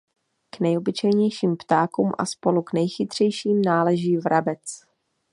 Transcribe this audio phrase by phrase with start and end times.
[0.51, 4.79] K nejobyčejnějším ptákům a spolu k nejchytřejším náleží vrabec.